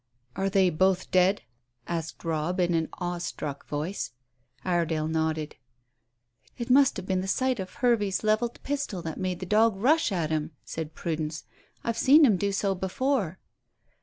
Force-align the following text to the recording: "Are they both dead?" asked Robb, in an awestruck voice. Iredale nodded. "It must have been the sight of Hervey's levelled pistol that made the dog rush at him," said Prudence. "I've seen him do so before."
"Are 0.35 0.49
they 0.49 0.71
both 0.71 1.11
dead?" 1.11 1.43
asked 1.87 2.25
Robb, 2.25 2.59
in 2.59 2.73
an 2.73 2.89
awestruck 2.93 3.67
voice. 3.67 4.13
Iredale 4.65 5.07
nodded. 5.07 5.57
"It 6.57 6.71
must 6.71 6.97
have 6.97 7.05
been 7.05 7.21
the 7.21 7.27
sight 7.27 7.59
of 7.59 7.71
Hervey's 7.75 8.23
levelled 8.23 8.63
pistol 8.63 9.03
that 9.03 9.19
made 9.19 9.41
the 9.41 9.45
dog 9.45 9.75
rush 9.75 10.11
at 10.11 10.31
him," 10.31 10.53
said 10.65 10.95
Prudence. 10.95 11.43
"I've 11.83 11.99
seen 11.99 12.25
him 12.25 12.37
do 12.37 12.51
so 12.51 12.73
before." 12.73 13.37